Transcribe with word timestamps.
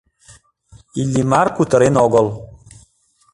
Иллимар 1.01 1.47
кутырен 1.55 1.95
огыл. 2.05 2.27